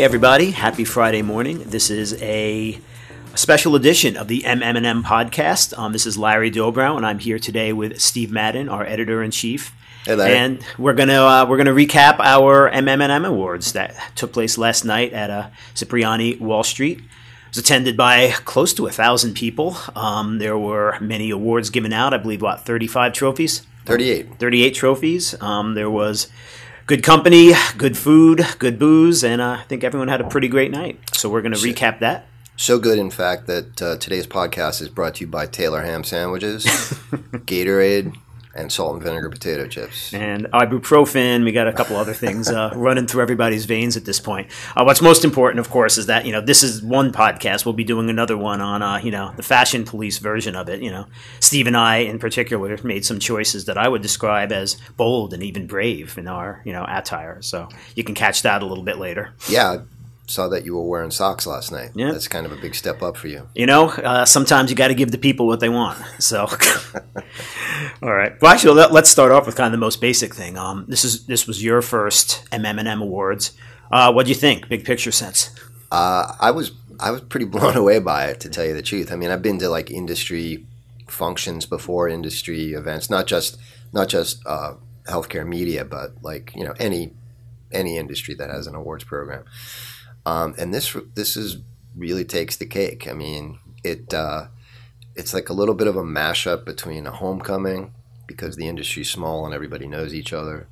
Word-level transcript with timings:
Hey 0.00 0.04
everybody, 0.04 0.52
happy 0.52 0.86
Friday 0.86 1.20
morning. 1.20 1.58
This 1.64 1.90
is 1.90 2.14
a, 2.22 2.80
a 3.34 3.36
special 3.36 3.74
edition 3.74 4.16
of 4.16 4.28
the 4.28 4.40
MM&M 4.40 5.04
podcast. 5.04 5.76
Um, 5.76 5.92
this 5.92 6.06
is 6.06 6.16
Larry 6.16 6.50
Dobrow, 6.50 6.96
and 6.96 7.04
I'm 7.04 7.18
here 7.18 7.38
today 7.38 7.74
with 7.74 8.00
Steve 8.00 8.32
Madden, 8.32 8.70
our 8.70 8.82
editor 8.82 9.22
in 9.22 9.30
chief. 9.30 9.74
Hey, 10.06 10.14
Larry. 10.14 10.34
And 10.38 10.66
we're 10.78 10.94
gonna 10.94 11.22
uh, 11.22 11.46
we're 11.46 11.58
gonna 11.58 11.74
recap 11.74 12.18
our 12.18 12.70
MM&M 12.70 13.26
awards 13.26 13.74
that 13.74 13.94
took 14.14 14.32
place 14.32 14.56
last 14.56 14.86
night 14.86 15.12
at 15.12 15.28
uh, 15.28 15.50
Cipriani 15.74 16.36
Wall 16.36 16.64
Street. 16.64 17.00
It 17.00 17.04
was 17.50 17.58
attended 17.58 17.98
by 17.98 18.30
close 18.46 18.72
to 18.72 18.86
a 18.86 18.90
thousand 18.90 19.34
people. 19.34 19.76
Um, 19.94 20.38
there 20.38 20.56
were 20.56 20.98
many 21.02 21.28
awards 21.28 21.68
given 21.68 21.92
out. 21.92 22.14
I 22.14 22.16
believe 22.16 22.40
what 22.40 22.64
35 22.64 23.12
trophies. 23.12 23.66
38. 23.84 24.38
38 24.38 24.70
trophies. 24.70 25.42
Um, 25.42 25.74
there 25.74 25.90
was 25.90 26.28
good 26.90 27.04
company, 27.04 27.52
good 27.76 27.96
food, 27.96 28.44
good 28.58 28.76
booze, 28.76 29.22
and 29.22 29.40
uh, 29.40 29.58
I 29.60 29.62
think 29.68 29.84
everyone 29.84 30.08
had 30.08 30.20
a 30.20 30.28
pretty 30.28 30.48
great 30.48 30.72
night. 30.72 30.98
So 31.14 31.28
we're 31.28 31.40
going 31.40 31.54
to 31.54 31.58
recap 31.58 32.00
that. 32.00 32.26
So 32.56 32.80
good, 32.80 32.98
in 32.98 33.12
fact, 33.12 33.46
that 33.46 33.80
uh, 33.80 33.96
today's 33.98 34.26
podcast 34.26 34.82
is 34.82 34.88
brought 34.88 35.14
to 35.14 35.20
you 35.20 35.28
by 35.28 35.46
Taylor 35.46 35.82
Ham 35.82 36.02
Sandwiches, 36.02 36.64
Gatorade, 37.46 38.16
and 38.54 38.72
salt 38.72 38.94
and 38.94 39.02
vinegar 39.02 39.30
potato 39.30 39.66
chips. 39.66 40.12
And 40.12 40.46
ibuprofen. 40.46 41.44
We 41.44 41.52
got 41.52 41.68
a 41.68 41.72
couple 41.72 41.96
other 41.96 42.14
things 42.14 42.48
uh, 42.48 42.72
running 42.76 43.06
through 43.06 43.22
everybody's 43.22 43.64
veins 43.64 43.96
at 43.96 44.04
this 44.04 44.20
point. 44.20 44.50
Uh, 44.76 44.84
what's 44.84 45.00
most 45.00 45.24
important, 45.24 45.60
of 45.60 45.70
course, 45.70 45.98
is 45.98 46.06
that 46.06 46.26
you 46.26 46.32
know 46.32 46.40
this 46.40 46.62
is 46.62 46.82
one 46.82 47.12
podcast. 47.12 47.64
We'll 47.64 47.74
be 47.74 47.84
doing 47.84 48.10
another 48.10 48.36
one 48.36 48.60
on 48.60 48.82
uh, 48.82 48.98
you 48.98 49.10
know 49.10 49.32
the 49.36 49.42
fashion 49.42 49.84
police 49.84 50.18
version 50.18 50.56
of 50.56 50.68
it. 50.68 50.82
You 50.82 50.90
know, 50.90 51.06
Steve 51.38 51.66
and 51.66 51.76
I, 51.76 51.98
in 51.98 52.18
particular, 52.18 52.76
made 52.82 53.04
some 53.04 53.18
choices 53.18 53.66
that 53.66 53.78
I 53.78 53.88
would 53.88 54.02
describe 54.02 54.52
as 54.52 54.76
bold 54.96 55.32
and 55.32 55.42
even 55.42 55.66
brave 55.66 56.18
in 56.18 56.28
our 56.28 56.62
you 56.64 56.72
know 56.72 56.84
attire. 56.88 57.40
So 57.42 57.68
you 57.94 58.04
can 58.04 58.14
catch 58.14 58.42
that 58.42 58.62
a 58.62 58.66
little 58.66 58.84
bit 58.84 58.98
later. 58.98 59.32
Yeah, 59.48 59.82
saw 60.30 60.48
that 60.48 60.64
you 60.64 60.76
were 60.76 60.84
wearing 60.84 61.10
socks 61.10 61.46
last 61.46 61.72
night. 61.72 61.90
Yeah. 61.94 62.12
That's 62.12 62.28
kind 62.28 62.46
of 62.46 62.52
a 62.52 62.56
big 62.56 62.74
step 62.74 63.02
up 63.02 63.16
for 63.16 63.28
you. 63.28 63.48
You 63.54 63.66
know, 63.66 63.88
uh, 63.88 64.24
sometimes 64.24 64.70
you 64.70 64.76
got 64.76 64.88
to 64.88 64.94
give 64.94 65.10
the 65.10 65.18
people 65.18 65.46
what 65.46 65.60
they 65.60 65.68
want. 65.68 65.98
So, 66.18 66.46
all 68.02 68.12
right. 68.12 68.40
Well, 68.40 68.52
actually, 68.52 68.74
let, 68.74 68.92
us 68.92 69.10
start 69.10 69.32
off 69.32 69.46
with 69.46 69.56
kind 69.56 69.66
of 69.66 69.72
the 69.72 69.78
most 69.78 70.00
basic 70.00 70.34
thing. 70.34 70.56
Um, 70.56 70.86
this 70.88 71.04
is 71.04 71.26
this 71.26 71.46
was 71.46 71.62
your 71.62 71.82
first 71.82 72.48
MM&M 72.50 73.02
awards. 73.02 73.52
Uh, 73.90 74.12
what 74.12 74.24
do 74.24 74.30
you 74.30 74.36
think? 74.36 74.68
Big 74.68 74.84
picture 74.84 75.10
sense. 75.10 75.50
Uh, 75.90 76.34
I 76.38 76.52
was 76.52 76.72
I 77.00 77.10
was 77.10 77.22
pretty 77.22 77.46
blown 77.54 77.76
away 77.76 77.98
by 77.98 78.26
it, 78.26 78.40
to 78.40 78.48
tell 78.48 78.64
you 78.64 78.74
the 78.74 78.82
truth. 78.82 79.12
I 79.12 79.16
mean, 79.16 79.30
I've 79.30 79.42
been 79.42 79.58
to 79.58 79.68
like 79.68 79.90
industry 79.90 80.66
functions 81.08 81.66
before, 81.66 82.08
industry 82.08 82.72
events, 82.72 83.10
not 83.10 83.26
just 83.26 83.58
not 83.92 84.08
just 84.08 84.40
uh, 84.46 84.74
healthcare 85.04 85.46
media, 85.46 85.84
but 85.84 86.12
like 86.22 86.52
you 86.54 86.64
know 86.64 86.74
any 86.78 87.12
any 87.72 87.98
industry 87.98 88.34
that 88.34 88.50
has 88.50 88.66
an 88.66 88.74
awards 88.74 89.04
program. 89.04 89.44
Um, 90.26 90.54
and 90.58 90.72
this 90.72 90.96
this 91.14 91.36
is 91.36 91.58
really 91.96 92.24
takes 92.24 92.56
the 92.56 92.66
cake. 92.66 93.08
I 93.08 93.12
mean, 93.12 93.58
it 93.84 94.12
uh, 94.12 94.46
it's 95.16 95.34
like 95.34 95.48
a 95.48 95.54
little 95.54 95.74
bit 95.74 95.86
of 95.86 95.96
a 95.96 96.02
mashup 96.02 96.64
between 96.64 97.06
a 97.06 97.12
homecoming 97.12 97.94
because 98.26 98.56
the 98.56 98.68
industry's 98.68 99.10
small 99.10 99.44
and 99.44 99.54
everybody 99.54 99.86
knows 99.86 100.14
each 100.14 100.32
other, 100.32 100.68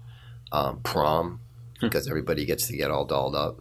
um, 0.52 0.80
prom 0.80 1.40
because 1.80 2.08
everybody 2.08 2.44
gets 2.44 2.66
to 2.66 2.76
get 2.76 2.90
all 2.90 3.04
dolled 3.04 3.34
up, 3.34 3.60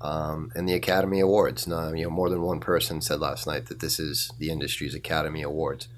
um, 0.00 0.50
and 0.54 0.68
the 0.68 0.74
Academy 0.74 1.20
Awards. 1.20 1.66
Now, 1.66 1.92
you 1.92 2.04
know, 2.04 2.10
more 2.10 2.30
than 2.30 2.42
one 2.42 2.60
person 2.60 3.00
said 3.00 3.20
last 3.20 3.46
night 3.46 3.66
that 3.66 3.80
this 3.80 3.98
is 3.98 4.30
the 4.38 4.50
industry's 4.50 4.94
Academy 4.94 5.42
Awards. 5.42 5.88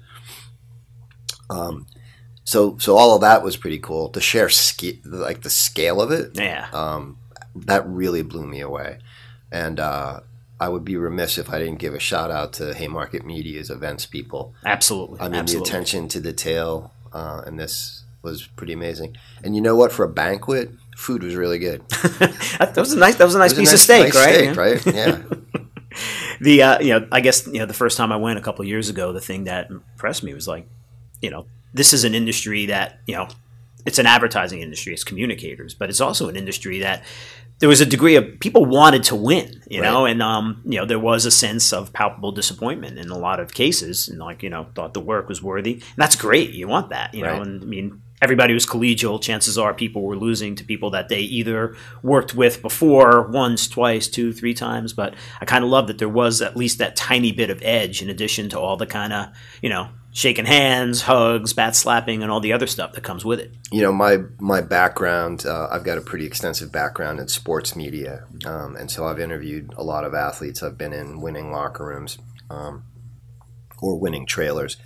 Um, 1.49 1.87
so 2.43 2.77
so 2.77 2.97
all 2.97 3.15
of 3.15 3.21
that 3.21 3.43
was 3.43 3.57
pretty 3.57 3.79
cool 3.79 4.09
to 4.09 4.21
share 4.21 4.49
like 5.05 5.41
the 5.41 5.49
scale 5.49 6.01
of 6.01 6.11
it. 6.11 6.31
Yeah. 6.35 6.67
Um, 6.73 7.17
that 7.55 7.87
really 7.87 8.21
blew 8.21 8.45
me 8.45 8.59
away. 8.59 8.99
And 9.53 9.79
uh, 9.79 10.19
I 10.59 10.67
would 10.67 10.83
be 10.83 10.97
remiss 10.97 11.37
if 11.37 11.49
I 11.49 11.59
didn't 11.59 11.77
give 11.79 11.93
a 11.93 11.99
shout 11.99 12.31
out 12.31 12.51
to 12.53 12.73
Haymarket 12.73 13.25
Media's 13.25 13.69
events 13.69 14.05
people. 14.05 14.53
Absolutely. 14.65 15.19
I 15.21 15.29
mean, 15.29 15.35
Absolutely. 15.41 15.69
the 15.69 15.69
attention 15.69 16.07
to 16.09 16.19
detail 16.19 16.91
uh, 17.13 17.43
in 17.47 17.55
this 17.57 18.03
was 18.23 18.47
pretty 18.47 18.73
amazing. 18.73 19.15
And 19.43 19.55
you 19.55 19.61
know 19.61 19.75
what? 19.75 19.91
For 19.91 20.03
a 20.03 20.09
banquet, 20.09 20.71
food 20.97 21.21
was 21.23 21.35
really 21.35 21.59
good. 21.59 21.87
that 21.89 22.73
was 22.75 22.93
a 22.93 22.97
nice. 22.97 23.15
That 23.15 23.25
was 23.25 23.35
a 23.35 23.39
nice 23.39 23.51
was 23.51 23.59
a 23.59 23.61
piece 23.61 23.69
nice- 23.71 23.73
of 23.73 23.79
steak, 23.79 24.03
nice 24.05 24.15
right? 24.15 24.79
steak, 24.81 24.95
Yeah. 24.95 25.11
right? 25.11 25.29
Yeah. 25.31 25.37
The 26.41 26.63
uh, 26.63 26.79
you 26.81 26.89
know, 26.99 27.07
I 27.11 27.21
guess 27.21 27.45
you 27.45 27.59
know, 27.59 27.67
the 27.67 27.73
first 27.75 27.97
time 27.97 28.11
I 28.11 28.17
went 28.17 28.39
a 28.39 28.41
couple 28.41 28.63
of 28.63 28.67
years 28.67 28.89
ago, 28.89 29.13
the 29.13 29.21
thing 29.21 29.43
that 29.43 29.69
impressed 29.69 30.23
me 30.23 30.33
was 30.33 30.47
like, 30.47 30.67
you 31.21 31.29
know, 31.29 31.45
this 31.73 31.93
is 31.93 32.03
an 32.03 32.15
industry 32.15 32.65
that 32.65 32.99
you 33.05 33.13
know, 33.15 33.27
it's 33.85 33.99
an 33.99 34.05
advertising 34.05 34.61
industry, 34.61 34.93
it's 34.93 35.03
communicators, 35.03 35.73
but 35.73 35.89
it's 35.89 36.01
also 36.01 36.29
an 36.29 36.35
industry 36.35 36.79
that 36.79 37.03
there 37.59 37.69
was 37.69 37.81
a 37.81 37.85
degree 37.85 38.15
of 38.15 38.39
people 38.39 38.65
wanted 38.65 39.03
to 39.03 39.15
win, 39.15 39.61
you 39.69 39.79
know, 39.79 40.05
and 40.05 40.21
um, 40.21 40.61
you 40.65 40.77
know, 40.77 40.85
there 40.85 40.99
was 40.99 41.25
a 41.25 41.31
sense 41.31 41.71
of 41.71 41.93
palpable 41.93 42.31
disappointment 42.31 42.97
in 42.97 43.09
a 43.09 43.17
lot 43.17 43.39
of 43.39 43.53
cases, 43.53 44.09
and 44.09 44.19
like 44.19 44.43
you 44.43 44.49
know, 44.49 44.67
thought 44.75 44.93
the 44.93 44.99
work 44.99 45.29
was 45.29 45.41
worthy, 45.41 45.73
and 45.73 45.95
that's 45.97 46.15
great. 46.15 46.51
You 46.51 46.67
want 46.67 46.89
that, 46.89 47.13
you 47.13 47.23
know, 47.23 47.41
and 47.41 47.61
I 47.61 47.65
mean. 47.65 48.01
Everybody 48.21 48.53
was 48.53 48.65
collegial. 48.65 49.21
Chances 49.21 49.57
are 49.57 49.73
people 49.73 50.01
were 50.01 50.15
losing 50.15 50.55
to 50.55 50.63
people 50.63 50.91
that 50.91 51.09
they 51.09 51.19
either 51.19 51.75
worked 52.01 52.33
with 52.33 52.61
before 52.61 53.27
once, 53.27 53.67
twice, 53.67 54.07
two, 54.07 54.31
three 54.31 54.53
times. 54.53 54.93
But 54.93 55.15
I 55.41 55.45
kind 55.45 55.61
of 55.61 55.69
love 55.69 55.87
that 55.87 55.97
there 55.97 56.07
was 56.07 56.41
at 56.41 56.55
least 56.55 56.77
that 56.77 56.95
tiny 56.95 57.33
bit 57.33 57.49
of 57.49 57.61
edge 57.61 58.01
in 58.01 58.09
addition 58.09 58.47
to 58.51 58.59
all 58.61 58.77
the 58.77 58.85
kind 58.85 59.11
of, 59.11 59.27
you 59.61 59.67
know, 59.67 59.89
shaking 60.13 60.45
hands, 60.45 61.01
hugs, 61.01 61.53
bat 61.53 61.75
slapping, 61.75 62.21
and 62.21 62.31
all 62.31 62.39
the 62.39 62.53
other 62.53 62.67
stuff 62.67 62.93
that 62.93 63.03
comes 63.03 63.25
with 63.25 63.39
it. 63.39 63.51
you 63.71 63.81
know 63.81 63.91
my 63.91 64.19
my 64.39 64.61
background 64.61 65.45
uh, 65.45 65.67
i've 65.71 65.83
got 65.83 65.97
a 65.97 66.01
pretty 66.01 66.25
extensive 66.25 66.71
background 66.71 67.19
in 67.19 67.27
sports 67.27 67.75
media 67.75 68.23
um, 68.45 68.75
and 68.75 68.89
so 68.91 69.05
i've 69.07 69.19
interviewed 69.19 69.73
a 69.75 69.83
lot 69.83 70.03
of 70.05 70.13
athletes. 70.13 70.61
I've 70.63 70.77
been 70.77 70.93
in 70.93 71.19
winning 71.19 71.51
locker 71.51 71.85
rooms 71.85 72.17
um, 72.49 72.83
or 73.81 73.99
winning 73.99 74.25
trailers. 74.25 74.77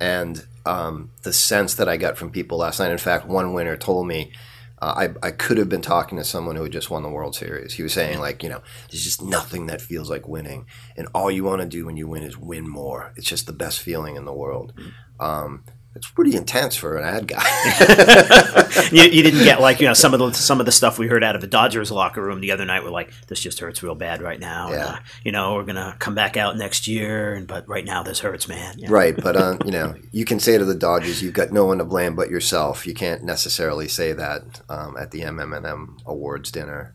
And 0.00 0.46
um, 0.64 1.10
the 1.22 1.32
sense 1.32 1.74
that 1.74 1.88
i 1.88 1.96
got 1.96 2.16
from 2.16 2.30
people 2.30 2.58
last 2.58 2.78
night 2.80 2.90
in 2.92 2.98
fact 2.98 3.26
one 3.26 3.52
winner 3.54 3.76
told 3.76 4.06
me 4.06 4.32
uh, 4.80 5.08
I, 5.22 5.26
I 5.26 5.30
could 5.30 5.58
have 5.58 5.68
been 5.68 5.82
talking 5.82 6.18
to 6.18 6.24
someone 6.24 6.56
who 6.56 6.62
had 6.62 6.72
just 6.72 6.90
won 6.90 7.02
the 7.02 7.08
World 7.08 7.34
Series. 7.34 7.74
He 7.74 7.82
was 7.82 7.92
saying, 7.92 8.20
like, 8.20 8.42
you 8.42 8.48
know, 8.48 8.62
there's 8.90 9.04
just 9.04 9.22
nothing 9.22 9.66
that 9.66 9.80
feels 9.80 10.08
like 10.08 10.28
winning. 10.28 10.66
And 10.96 11.08
all 11.14 11.30
you 11.30 11.44
want 11.44 11.62
to 11.62 11.66
do 11.66 11.86
when 11.86 11.96
you 11.96 12.06
win 12.06 12.22
is 12.22 12.38
win 12.38 12.68
more. 12.68 13.12
It's 13.16 13.26
just 13.26 13.46
the 13.46 13.52
best 13.52 13.80
feeling 13.80 14.16
in 14.16 14.24
the 14.24 14.32
world. 14.32 14.72
Um, 15.18 15.64
it's 15.94 16.10
pretty 16.10 16.36
intense 16.36 16.76
for 16.76 16.96
an 16.96 17.04
ad 17.04 17.26
guy. 17.26 17.42
you, 18.92 19.02
you 19.02 19.22
didn't 19.22 19.42
get 19.44 19.60
like 19.60 19.80
you 19.80 19.86
know 19.86 19.94
some 19.94 20.14
of 20.14 20.20
the 20.20 20.32
some 20.32 20.60
of 20.60 20.66
the 20.66 20.72
stuff 20.72 20.98
we 20.98 21.08
heard 21.08 21.24
out 21.24 21.34
of 21.34 21.40
the 21.40 21.46
Dodgers 21.46 21.90
locker 21.90 22.22
room 22.22 22.40
the 22.40 22.52
other 22.52 22.64
night. 22.64 22.84
Were 22.84 22.90
like, 22.90 23.10
this 23.26 23.40
just 23.40 23.58
hurts 23.58 23.82
real 23.82 23.94
bad 23.94 24.22
right 24.22 24.38
now. 24.38 24.66
and, 24.68 24.76
Yeah. 24.76 24.86
uh, 24.86 24.98
you 25.24 25.32
know, 25.32 25.54
we're 25.54 25.64
gonna 25.64 25.96
come 25.98 26.14
back 26.14 26.36
out 26.36 26.56
next 26.56 26.86
year, 26.86 27.34
and 27.34 27.46
but 27.48 27.68
right 27.68 27.84
now 27.84 28.02
this 28.02 28.20
hurts, 28.20 28.46
man. 28.48 28.74
Yeah. 28.78 28.88
Right, 28.90 29.16
but 29.16 29.36
um, 29.36 29.58
you 29.64 29.72
know, 29.72 29.94
you 30.12 30.24
can 30.24 30.38
say 30.38 30.56
to 30.58 30.64
the 30.64 30.74
Dodgers, 30.74 31.22
you've 31.22 31.34
got 31.34 31.52
no 31.52 31.64
one 31.64 31.78
to 31.78 31.84
blame 31.84 32.14
but 32.14 32.30
yourself. 32.30 32.86
You 32.86 32.94
can't 32.94 33.24
necessarily 33.24 33.88
say 33.88 34.12
that 34.12 34.60
um, 34.68 34.96
at 34.96 35.10
the 35.10 35.22
MMM 35.22 36.00
Awards 36.06 36.52
dinner, 36.52 36.94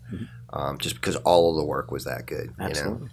um, 0.52 0.78
just 0.78 0.96
because 0.96 1.16
all 1.18 1.50
of 1.52 1.58
the 1.58 1.66
work 1.66 1.92
was 1.92 2.06
that 2.06 2.26
good. 2.26 2.54
You 2.58 2.64
know, 2.64 2.66
Absolutely. 2.66 3.10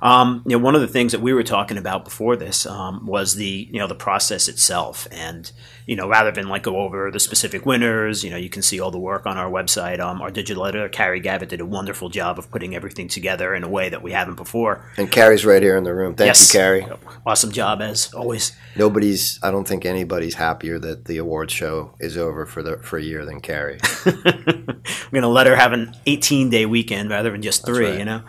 Um, 0.00 0.42
you 0.46 0.56
know, 0.56 0.62
one 0.62 0.74
of 0.74 0.80
the 0.80 0.88
things 0.88 1.12
that 1.12 1.20
we 1.20 1.32
were 1.32 1.44
talking 1.44 1.78
about 1.78 2.04
before 2.04 2.34
this 2.34 2.66
um, 2.66 3.06
was 3.06 3.36
the 3.36 3.68
you 3.70 3.78
know 3.78 3.86
the 3.86 3.94
process 3.94 4.48
itself, 4.48 5.06
and 5.12 5.50
you 5.86 5.94
know 5.94 6.08
rather 6.08 6.32
than 6.32 6.48
like 6.48 6.64
go 6.64 6.78
over 6.78 7.10
the 7.10 7.20
specific 7.20 7.64
winners, 7.64 8.24
you 8.24 8.30
know 8.30 8.36
you 8.36 8.48
can 8.48 8.62
see 8.62 8.80
all 8.80 8.90
the 8.90 8.98
work 8.98 9.26
on 9.26 9.38
our 9.38 9.50
website. 9.50 10.00
Um, 10.00 10.20
our 10.20 10.30
digital 10.30 10.66
editor 10.66 10.88
Carrie 10.88 11.20
Gavitt 11.20 11.50
did 11.50 11.60
a 11.60 11.66
wonderful 11.66 12.08
job 12.08 12.38
of 12.38 12.50
putting 12.50 12.74
everything 12.74 13.06
together 13.06 13.54
in 13.54 13.62
a 13.62 13.68
way 13.68 13.88
that 13.88 14.02
we 14.02 14.10
haven't 14.10 14.34
before. 14.34 14.84
and 14.96 15.10
Carrie's 15.10 15.46
right 15.46 15.62
here 15.62 15.76
in 15.76 15.84
the 15.84 15.94
room. 15.94 16.16
Thank 16.16 16.28
yes, 16.28 16.52
you, 16.52 16.58
Carrie. 16.58 16.86
Awesome 17.24 17.52
job 17.52 17.80
as 17.80 18.12
always. 18.12 18.56
Nobody's. 18.74 19.38
I 19.42 19.52
don't 19.52 19.68
think 19.68 19.86
anybody's 19.86 20.34
happier 20.34 20.80
that 20.80 21.04
the 21.04 21.18
awards 21.18 21.52
show 21.52 21.94
is 22.00 22.16
over 22.16 22.44
for 22.44 22.62
the 22.62 22.78
for 22.78 22.98
a 22.98 23.02
year 23.02 23.24
than 23.24 23.40
Carrie. 23.40 23.78
I'm 24.04 25.10
going 25.12 25.22
to 25.22 25.28
let 25.28 25.46
her 25.46 25.54
have 25.54 25.72
an 25.72 25.94
18 26.06 26.50
day 26.50 26.66
weekend 26.66 27.10
rather 27.10 27.30
than 27.30 27.42
just 27.42 27.64
three, 27.64 27.86
right. 27.86 27.98
you 27.98 28.04
know. 28.04 28.24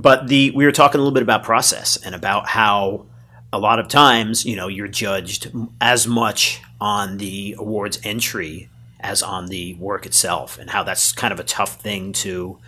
Um, 0.00 0.02
but 0.02 0.28
the 0.28 0.50
we 0.52 0.64
were 0.64 0.72
talking 0.72 0.98
a 0.98 1.02
little 1.02 1.14
bit 1.14 1.22
about 1.22 1.42
process 1.42 1.96
and 1.96 2.14
about 2.14 2.48
how 2.48 3.06
a 3.52 3.58
lot 3.58 3.78
of 3.78 3.88
times, 3.88 4.44
you 4.44 4.56
know, 4.56 4.68
you're 4.68 4.88
judged 4.88 5.50
as 5.80 6.06
much 6.06 6.62
on 6.80 7.18
the 7.18 7.56
awards 7.58 7.98
entry 8.04 8.68
as 9.00 9.22
on 9.22 9.46
the 9.46 9.74
work 9.74 10.06
itself, 10.06 10.58
and 10.58 10.70
how 10.70 10.82
that's 10.82 11.12
kind 11.12 11.32
of 11.32 11.40
a 11.40 11.44
tough 11.44 11.80
thing 11.80 12.12
to, 12.12 12.58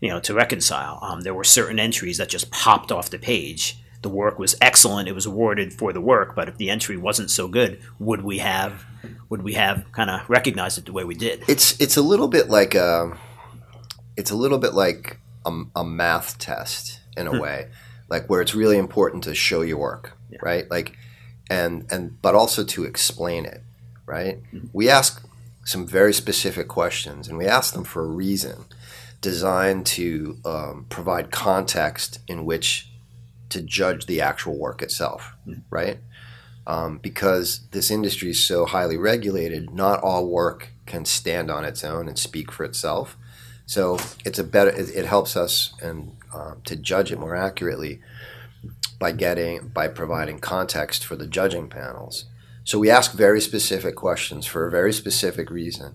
you 0.00 0.08
know, 0.08 0.20
to 0.20 0.34
reconcile. 0.34 0.98
Um, 1.02 1.20
there 1.20 1.34
were 1.34 1.44
certain 1.44 1.78
entries 1.78 2.18
that 2.18 2.28
just 2.28 2.50
popped 2.50 2.90
off 2.90 3.10
the 3.10 3.18
page. 3.18 3.78
The 4.02 4.08
work 4.08 4.38
was 4.38 4.56
excellent; 4.60 5.08
it 5.08 5.14
was 5.14 5.26
awarded 5.26 5.72
for 5.72 5.92
the 5.92 6.00
work. 6.00 6.34
But 6.34 6.48
if 6.48 6.56
the 6.56 6.70
entry 6.70 6.96
wasn't 6.96 7.30
so 7.30 7.46
good, 7.46 7.80
would 7.98 8.22
we 8.22 8.38
have, 8.38 8.84
would 9.28 9.42
we 9.42 9.54
have 9.54 9.84
kind 9.92 10.10
of 10.10 10.28
recognized 10.28 10.78
it 10.78 10.86
the 10.86 10.92
way 10.92 11.04
we 11.04 11.14
did? 11.14 11.44
It's 11.46 11.80
it's 11.80 11.96
a 11.96 12.02
little 12.02 12.28
bit 12.28 12.48
like 12.48 12.74
a, 12.74 13.16
it's 14.16 14.30
a 14.30 14.36
little 14.36 14.58
bit 14.58 14.74
like 14.74 15.21
a, 15.44 15.62
a 15.76 15.84
math 15.84 16.38
test 16.38 17.00
in 17.16 17.26
a 17.26 17.40
way, 17.40 17.68
like 18.08 18.28
where 18.28 18.40
it's 18.42 18.54
really 18.54 18.78
important 18.78 19.24
to 19.24 19.34
show 19.34 19.62
your 19.62 19.78
work, 19.78 20.12
right? 20.42 20.70
Like, 20.70 20.96
and 21.50 21.86
and 21.90 22.20
but 22.22 22.34
also 22.34 22.64
to 22.64 22.84
explain 22.84 23.44
it, 23.46 23.62
right? 24.06 24.38
We 24.72 24.88
ask 24.90 25.22
some 25.64 25.86
very 25.86 26.12
specific 26.12 26.68
questions, 26.68 27.28
and 27.28 27.38
we 27.38 27.46
ask 27.46 27.74
them 27.74 27.84
for 27.84 28.02
a 28.04 28.08
reason. 28.08 28.64
designed 29.22 29.86
to 29.86 30.36
um, 30.44 30.84
provide 30.90 31.30
context 31.30 32.18
in 32.26 32.44
which 32.44 32.90
to 33.48 33.62
judge 33.62 34.06
the 34.06 34.20
actual 34.20 34.58
work 34.58 34.82
itself, 34.82 35.34
right? 35.70 35.98
Um, 36.66 36.98
because 36.98 37.60
this 37.70 37.90
industry 37.90 38.30
is 38.30 38.42
so 38.42 38.66
highly 38.66 38.96
regulated, 38.96 39.72
not 39.72 40.00
all 40.02 40.26
work 40.26 40.70
can 40.86 41.04
stand 41.04 41.50
on 41.50 41.64
its 41.64 41.84
own 41.84 42.08
and 42.08 42.18
speak 42.18 42.50
for 42.52 42.64
itself. 42.64 43.16
So 43.72 43.96
it's 44.22 44.38
a 44.38 44.44
better. 44.44 44.68
It, 44.68 44.94
it 44.94 45.06
helps 45.06 45.34
us 45.34 45.72
and 45.80 46.14
um, 46.34 46.60
to 46.66 46.76
judge 46.76 47.10
it 47.10 47.18
more 47.18 47.34
accurately 47.34 48.00
by 48.98 49.12
getting 49.12 49.68
by 49.68 49.88
providing 49.88 50.40
context 50.40 51.06
for 51.06 51.16
the 51.16 51.26
judging 51.26 51.70
panels. 51.70 52.26
So 52.64 52.78
we 52.78 52.90
ask 52.90 53.14
very 53.14 53.40
specific 53.40 53.96
questions 53.96 54.44
for 54.44 54.66
a 54.66 54.70
very 54.70 54.92
specific 54.92 55.48
reason, 55.50 55.94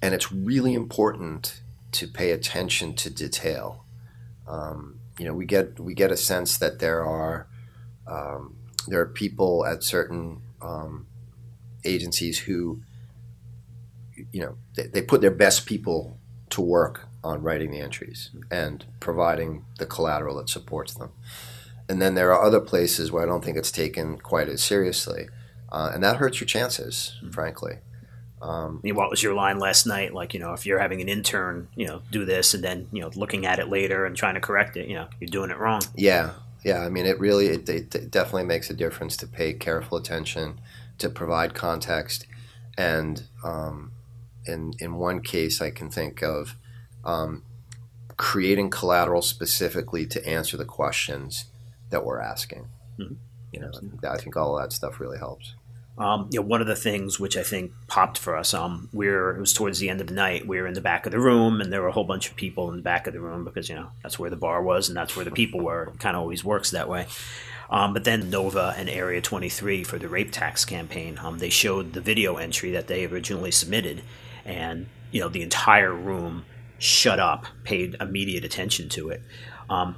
and 0.00 0.14
it's 0.14 0.30
really 0.30 0.74
important 0.74 1.60
to 1.90 2.06
pay 2.06 2.30
attention 2.30 2.94
to 2.94 3.10
detail. 3.10 3.84
Um, 4.46 5.00
you 5.18 5.24
know, 5.24 5.34
we 5.34 5.44
get 5.44 5.80
we 5.80 5.92
get 5.92 6.12
a 6.12 6.16
sense 6.16 6.56
that 6.58 6.78
there 6.78 7.04
are 7.04 7.48
um, 8.06 8.54
there 8.86 9.00
are 9.00 9.06
people 9.06 9.66
at 9.66 9.82
certain 9.82 10.40
um, 10.62 11.08
agencies 11.84 12.38
who, 12.38 12.80
you 14.30 14.40
know, 14.40 14.56
they, 14.76 14.86
they 14.86 15.02
put 15.02 15.20
their 15.20 15.32
best 15.32 15.66
people 15.66 16.16
to 16.56 16.62
work 16.62 17.06
on 17.22 17.42
writing 17.42 17.70
the 17.70 17.80
entries 17.80 18.30
and 18.50 18.86
providing 18.98 19.66
the 19.78 19.84
collateral 19.84 20.36
that 20.36 20.48
supports 20.48 20.94
them. 20.94 21.10
And 21.86 22.00
then 22.00 22.14
there 22.14 22.32
are 22.32 22.42
other 22.42 22.60
places 22.60 23.12
where 23.12 23.22
I 23.22 23.26
don't 23.26 23.44
think 23.44 23.58
it's 23.58 23.70
taken 23.70 24.16
quite 24.16 24.48
as 24.48 24.62
seriously, 24.62 25.28
uh, 25.70 25.90
and 25.92 26.02
that 26.02 26.16
hurts 26.16 26.40
your 26.40 26.46
chances, 26.46 27.14
frankly. 27.30 27.74
Um, 28.40 28.80
I 28.82 28.86
mean, 28.86 28.94
what 28.94 29.10
was 29.10 29.22
your 29.22 29.34
line 29.34 29.58
last 29.58 29.86
night? 29.86 30.14
Like, 30.14 30.32
you 30.32 30.40
know, 30.40 30.54
if 30.54 30.64
you're 30.64 30.78
having 30.78 31.02
an 31.02 31.10
intern, 31.10 31.68
you 31.76 31.86
know, 31.86 32.00
do 32.10 32.24
this, 32.24 32.54
and 32.54 32.64
then 32.64 32.88
you 32.90 33.02
know, 33.02 33.10
looking 33.14 33.44
at 33.44 33.58
it 33.58 33.68
later 33.68 34.06
and 34.06 34.16
trying 34.16 34.34
to 34.34 34.40
correct 34.40 34.78
it, 34.78 34.88
you 34.88 34.94
know, 34.94 35.06
you're 35.20 35.28
doing 35.28 35.50
it 35.50 35.58
wrong. 35.58 35.82
Yeah, 35.94 36.32
yeah. 36.64 36.80
I 36.80 36.88
mean, 36.88 37.04
it 37.04 37.20
really, 37.20 37.48
it, 37.48 37.68
it 37.68 38.10
definitely 38.10 38.44
makes 38.44 38.70
a 38.70 38.74
difference 38.74 39.14
to 39.18 39.26
pay 39.26 39.52
careful 39.52 39.98
attention, 39.98 40.58
to 40.98 41.10
provide 41.10 41.52
context, 41.52 42.26
and 42.78 43.24
um, 43.44 43.92
in 44.46 44.72
in 44.78 44.94
one 44.94 45.20
case, 45.20 45.60
I 45.60 45.70
can 45.70 45.90
think 45.90 46.22
of 46.22 46.56
um, 47.04 47.42
creating 48.16 48.70
collateral 48.70 49.22
specifically 49.22 50.06
to 50.06 50.26
answer 50.26 50.56
the 50.56 50.64
questions 50.64 51.46
that 51.90 52.04
we're 52.04 52.20
asking. 52.20 52.68
Mm-hmm. 52.98 53.14
You 53.52 53.60
know, 53.60 53.70
I 54.10 54.18
think 54.18 54.36
all 54.36 54.56
that 54.58 54.72
stuff 54.72 55.00
really 55.00 55.18
helps. 55.18 55.54
Um, 55.98 56.28
you 56.30 56.40
know, 56.40 56.46
one 56.46 56.60
of 56.60 56.66
the 56.66 56.76
things 56.76 57.18
which 57.18 57.38
I 57.38 57.42
think 57.42 57.72
popped 57.86 58.18
for 58.18 58.36
us, 58.36 58.52
um, 58.52 58.90
we're 58.92 59.30
it 59.30 59.40
was 59.40 59.54
towards 59.54 59.78
the 59.78 59.88
end 59.88 60.02
of 60.02 60.08
the 60.08 60.14
night. 60.14 60.46
We 60.46 60.60
were 60.60 60.66
in 60.66 60.74
the 60.74 60.82
back 60.82 61.06
of 61.06 61.12
the 61.12 61.20
room, 61.20 61.60
and 61.60 61.72
there 61.72 61.80
were 61.80 61.88
a 61.88 61.92
whole 61.92 62.04
bunch 62.04 62.28
of 62.28 62.36
people 62.36 62.68
in 62.70 62.76
the 62.76 62.82
back 62.82 63.06
of 63.06 63.14
the 63.14 63.20
room 63.20 63.44
because 63.44 63.70
you 63.70 63.76
know 63.76 63.88
that's 64.02 64.18
where 64.18 64.28
the 64.28 64.36
bar 64.36 64.62
was 64.62 64.88
and 64.88 64.96
that's 64.96 65.16
where 65.16 65.24
the 65.24 65.30
people 65.30 65.60
were. 65.60 65.84
It 65.84 66.00
kind 66.00 66.14
of 66.14 66.20
always 66.20 66.44
works 66.44 66.70
that 66.72 66.88
way. 66.88 67.06
Um, 67.70 67.94
but 67.94 68.04
then 68.04 68.30
Nova 68.30 68.74
and 68.76 68.88
Area 68.88 69.20
23 69.20 69.84
for 69.84 69.98
the 69.98 70.08
rape 70.08 70.30
tax 70.30 70.64
campaign, 70.64 71.18
um, 71.20 71.38
they 71.38 71.50
showed 71.50 71.94
the 71.94 72.00
video 72.00 72.36
entry 72.36 72.70
that 72.70 72.86
they 72.86 73.06
originally 73.06 73.50
submitted, 73.50 74.02
and 74.46 74.86
you 75.10 75.20
know 75.20 75.28
the 75.28 75.42
entire 75.42 75.92
room 75.92 76.44
shut 76.78 77.20
up, 77.20 77.46
paid 77.64 77.96
immediate 78.00 78.44
attention 78.44 78.88
to 78.90 79.10
it. 79.10 79.22
Um, 79.68 79.96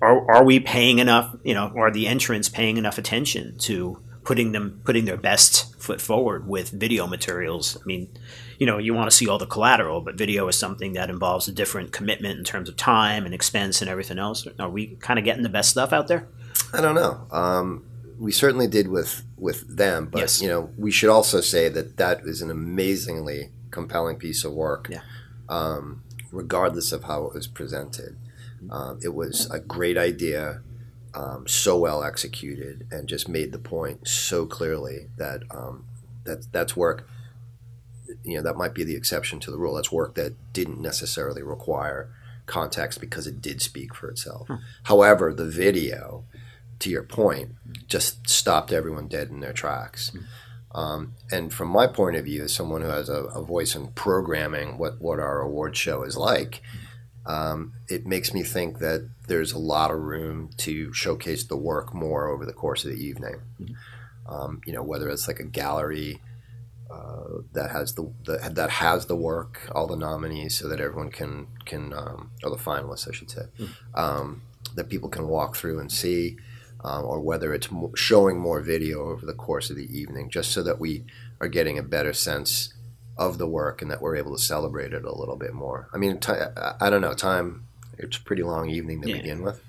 are, 0.00 0.30
are 0.30 0.44
we 0.44 0.60
paying 0.60 0.98
enough? 1.00 1.36
You 1.42 1.54
know, 1.54 1.72
are 1.76 1.90
the 1.90 2.06
entrants 2.06 2.48
paying 2.48 2.76
enough 2.76 2.98
attention 2.98 3.58
to 3.60 4.00
putting 4.28 4.52
them 4.52 4.78
putting 4.84 5.06
their 5.06 5.16
best 5.16 5.74
foot 5.80 6.02
forward 6.02 6.46
with 6.46 6.68
video 6.68 7.06
materials. 7.06 7.78
I 7.80 7.86
mean, 7.86 8.10
you 8.58 8.66
know, 8.66 8.76
you 8.76 8.92
want 8.92 9.10
to 9.10 9.16
see 9.16 9.26
all 9.26 9.38
the 9.38 9.46
collateral, 9.46 10.02
but 10.02 10.16
video 10.16 10.46
is 10.48 10.58
something 10.58 10.92
that 10.92 11.08
involves 11.08 11.48
a 11.48 11.52
different 11.52 11.92
commitment 11.92 12.38
in 12.38 12.44
terms 12.44 12.68
of 12.68 12.76
time 12.76 13.24
and 13.24 13.34
expense 13.34 13.80
and 13.80 13.88
everything 13.88 14.18
else. 14.18 14.46
Are 14.58 14.68
we 14.68 14.96
kind 14.96 15.18
of 15.18 15.24
getting 15.24 15.44
the 15.44 15.48
best 15.48 15.70
stuff 15.70 15.94
out 15.94 16.08
there? 16.08 16.28
I 16.74 16.82
don't 16.82 16.94
know. 16.94 17.26
Um, 17.30 17.86
we 18.18 18.30
certainly 18.30 18.66
did 18.66 18.88
with 18.88 19.24
with 19.38 19.66
them, 19.74 20.10
but 20.12 20.18
yes. 20.18 20.42
you 20.42 20.48
know, 20.48 20.70
we 20.76 20.90
should 20.90 21.08
also 21.08 21.40
say 21.40 21.70
that 21.70 21.96
that 21.96 22.20
is 22.24 22.42
an 22.42 22.50
amazingly 22.50 23.50
compelling 23.70 24.16
piece 24.16 24.44
of 24.44 24.52
work, 24.52 24.88
yeah. 24.90 25.00
um, 25.48 26.02
regardless 26.30 26.92
of 26.92 27.04
how 27.04 27.24
it 27.26 27.34
was 27.34 27.46
presented. 27.46 28.16
Um, 28.70 28.98
it 29.02 29.14
was 29.14 29.48
a 29.50 29.60
great 29.60 29.96
idea 29.96 30.62
um, 31.14 31.46
so 31.46 31.78
well 31.78 32.02
executed 32.02 32.86
and 32.90 33.08
just 33.08 33.28
made 33.28 33.52
the 33.52 33.58
point 33.58 34.06
so 34.06 34.46
clearly 34.46 35.08
that 35.16 35.42
um, 35.50 35.84
that 36.24 36.52
that's 36.52 36.76
work. 36.76 37.08
You 38.24 38.36
know 38.36 38.42
that 38.42 38.56
might 38.56 38.74
be 38.74 38.84
the 38.84 38.96
exception 38.96 39.40
to 39.40 39.50
the 39.50 39.58
rule. 39.58 39.74
That's 39.74 39.92
work 39.92 40.14
that 40.14 40.34
didn't 40.52 40.80
necessarily 40.80 41.42
require 41.42 42.10
context 42.46 43.00
because 43.00 43.26
it 43.26 43.40
did 43.42 43.60
speak 43.62 43.94
for 43.94 44.08
itself. 44.10 44.48
Hmm. 44.48 44.56
However, 44.84 45.32
the 45.32 45.46
video, 45.46 46.24
to 46.80 46.90
your 46.90 47.02
point, 47.02 47.50
just 47.86 48.28
stopped 48.28 48.72
everyone 48.72 49.08
dead 49.08 49.28
in 49.28 49.40
their 49.40 49.52
tracks. 49.52 50.10
Hmm. 50.10 50.18
Um, 50.72 51.14
and 51.30 51.52
from 51.52 51.68
my 51.68 51.86
point 51.86 52.16
of 52.16 52.26
view, 52.26 52.42
as 52.44 52.52
someone 52.52 52.82
who 52.82 52.88
has 52.88 53.08
a, 53.08 53.24
a, 53.24 53.42
voice 53.42 53.74
in 53.74 53.88
programming 53.92 54.76
what, 54.76 55.00
what 55.00 55.18
our 55.18 55.40
award 55.40 55.74
show 55.74 56.02
is 56.02 56.14
like, 56.14 56.60
um, 57.24 57.72
it 57.88 58.06
makes 58.06 58.34
me 58.34 58.42
think 58.42 58.78
that 58.78 59.08
there's 59.28 59.52
a 59.52 59.58
lot 59.58 59.90
of 59.90 59.98
room 59.98 60.50
to 60.58 60.92
showcase 60.92 61.44
the 61.44 61.56
work 61.56 61.94
more 61.94 62.28
over 62.28 62.44
the 62.44 62.52
course 62.52 62.84
of 62.84 62.90
the 62.90 63.02
evening. 63.02 63.36
Mm-hmm. 63.60 64.32
Um, 64.32 64.60
you 64.66 64.74
know, 64.74 64.82
whether 64.82 65.08
it's 65.08 65.26
like 65.26 65.40
a 65.40 65.44
gallery 65.44 66.20
uh, 66.90 67.42
that 67.52 67.70
has 67.70 67.94
the, 67.94 68.12
the, 68.24 68.50
that 68.52 68.70
has 68.70 69.06
the 69.06 69.16
work, 69.16 69.70
all 69.74 69.86
the 69.86 69.96
nominees, 69.96 70.58
so 70.58 70.68
that 70.68 70.80
everyone 70.80 71.10
can 71.10 71.46
can 71.64 71.92
um, 71.92 72.30
or 72.42 72.50
the 72.50 72.56
finalists, 72.56 73.08
I 73.08 73.12
should 73.12 73.30
say, 73.30 73.42
mm-hmm. 73.58 74.32
that 74.74 74.88
people 74.88 75.08
can 75.08 75.28
walk 75.28 75.56
through 75.56 75.80
and 75.80 75.92
see, 75.92 76.38
um, 76.84 77.04
or 77.04 77.20
whether 77.20 77.52
it's 77.52 77.68
showing 77.94 78.38
more 78.38 78.60
video 78.60 79.10
over 79.10 79.26
the 79.26 79.32
course 79.32 79.70
of 79.70 79.76
the 79.76 79.98
evening, 79.98 80.30
just 80.30 80.52
so 80.52 80.62
that 80.62 80.78
we 80.78 81.04
are 81.40 81.48
getting 81.48 81.78
a 81.78 81.82
better 81.82 82.12
sense 82.12 82.72
of 83.16 83.38
the 83.38 83.48
work 83.48 83.82
and 83.82 83.90
that 83.90 84.00
we're 84.00 84.16
able 84.16 84.36
to 84.36 84.42
celebrate 84.42 84.92
it 84.92 85.04
a 85.04 85.14
little 85.14 85.36
bit 85.36 85.52
more. 85.52 85.88
I 85.92 85.98
mean, 85.98 86.18
t- 86.18 86.32
I 86.80 86.88
don't 86.88 87.00
know, 87.00 87.14
time, 87.14 87.66
it's 87.98 88.16
a 88.16 88.22
pretty 88.22 88.42
long 88.44 88.70
evening 88.70 89.02
to 89.02 89.08
yeah. 89.08 89.16
begin 89.16 89.42
with. 89.42 89.62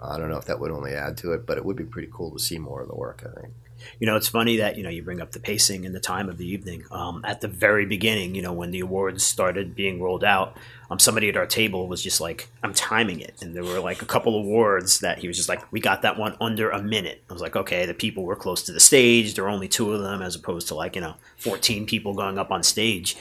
I 0.00 0.18
don't 0.18 0.30
know 0.30 0.38
if 0.38 0.46
that 0.46 0.60
would 0.60 0.70
only 0.70 0.92
add 0.92 1.16
to 1.18 1.32
it, 1.32 1.46
but 1.46 1.58
it 1.58 1.64
would 1.64 1.76
be 1.76 1.84
pretty 1.84 2.08
cool 2.12 2.30
to 2.32 2.38
see 2.38 2.58
more 2.58 2.82
of 2.82 2.88
the 2.88 2.94
work, 2.94 3.24
I 3.24 3.40
think. 3.40 3.54
You 3.98 4.06
know, 4.06 4.16
it's 4.16 4.28
funny 4.28 4.56
that, 4.58 4.76
you 4.76 4.82
know, 4.82 4.90
you 4.90 5.02
bring 5.02 5.20
up 5.20 5.32
the 5.32 5.40
pacing 5.40 5.86
and 5.86 5.94
the 5.94 6.00
time 6.00 6.28
of 6.28 6.38
the 6.38 6.46
evening. 6.46 6.84
Um, 6.90 7.22
at 7.24 7.40
the 7.40 7.48
very 7.48 7.86
beginning, 7.86 8.34
you 8.34 8.42
know, 8.42 8.52
when 8.52 8.70
the 8.70 8.80
awards 8.80 9.24
started 9.24 9.74
being 9.74 10.00
rolled 10.00 10.24
out, 10.24 10.56
um, 10.90 10.98
somebody 10.98 11.28
at 11.28 11.36
our 11.36 11.46
table 11.46 11.88
was 11.88 12.02
just 12.02 12.20
like, 12.20 12.48
I'm 12.62 12.72
timing 12.72 13.20
it. 13.20 13.34
And 13.40 13.54
there 13.54 13.64
were 13.64 13.80
like 13.80 14.02
a 14.02 14.06
couple 14.06 14.36
awards 14.36 15.00
that 15.00 15.18
he 15.18 15.28
was 15.28 15.36
just 15.36 15.48
like, 15.48 15.70
we 15.72 15.80
got 15.80 16.02
that 16.02 16.18
one 16.18 16.36
under 16.40 16.70
a 16.70 16.82
minute. 16.82 17.22
I 17.28 17.32
was 17.32 17.42
like, 17.42 17.56
okay, 17.56 17.86
the 17.86 17.94
people 17.94 18.24
were 18.24 18.36
close 18.36 18.62
to 18.64 18.72
the 18.72 18.80
stage. 18.80 19.34
There 19.34 19.44
were 19.44 19.50
only 19.50 19.68
two 19.68 19.92
of 19.92 20.02
them 20.02 20.22
as 20.22 20.36
opposed 20.36 20.68
to 20.68 20.74
like, 20.74 20.94
you 20.94 21.00
know, 21.00 21.14
14 21.38 21.86
people 21.86 22.14
going 22.14 22.38
up 22.38 22.50
on 22.50 22.62
stage. 22.62 23.16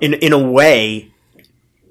In, 0.00 0.14
in 0.14 0.32
a 0.32 0.38
way, 0.38 1.10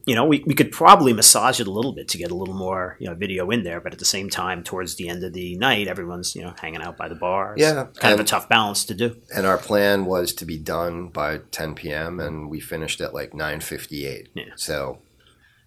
you 0.08 0.16
know, 0.16 0.24
we, 0.24 0.42
we 0.48 0.56
could 0.56 0.72
probably 0.72 1.12
massage 1.12 1.60
it 1.60 1.68
a 1.68 1.72
little 1.72 1.92
bit 1.92 2.08
to 2.08 2.18
get 2.18 2.32
a 2.32 2.34
little 2.34 2.54
more, 2.54 2.96
you 2.98 3.10
know, 3.10 3.14
video 3.14 3.52
in 3.52 3.64
there. 3.64 3.82
But 3.82 3.92
at 3.92 4.00
the 4.00 4.06
same 4.06 4.30
time, 4.30 4.64
towards 4.64 4.96
the 4.96 5.10
end 5.10 5.22
of 5.22 5.34
the 5.34 5.58
night, 5.58 5.90
everyone's, 5.90 6.34
you 6.34 6.42
know, 6.42 6.54
hanging 6.62 6.82
out 6.82 6.96
by 6.96 7.10
the 7.10 7.16
bar. 7.16 7.56
It's 7.56 7.62
yeah. 7.62 7.74
Kind 7.74 8.14
and, 8.14 8.14
of 8.14 8.20
a 8.22 8.24
tough 8.24 8.48
balance 8.48 8.86
to 8.86 8.96
do. 8.96 9.18
And 9.36 9.46
our 9.46 9.58
plan 9.58 10.06
was 10.06 10.32
to 10.36 10.46
be 10.46 10.58
done 10.58 11.10
by 11.10 11.40
10 11.52 11.76
p.m. 11.76 12.22
and 12.22 12.50
we 12.50 12.62
finished 12.62 13.02
at 13.02 13.14
like 13.14 13.34
9.58. 13.34 14.28
Yeah. 14.34 14.44
So 14.56 15.00